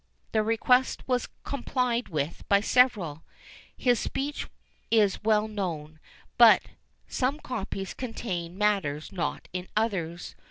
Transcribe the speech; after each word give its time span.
The 0.31 0.41
request 0.41 1.07
was 1.07 1.29
complied 1.43 2.09
with 2.09 2.43
by 2.49 2.59
several. 2.59 3.21
His 3.77 3.99
speech 3.99 4.47
is 4.89 5.21
well 5.21 5.47
known; 5.47 5.99
but 6.39 6.63
some 7.07 7.39
copies 7.39 7.93
contain 7.93 8.57
matters 8.57 9.11
not 9.11 9.47
in 9.53 9.67
others. 9.77 10.33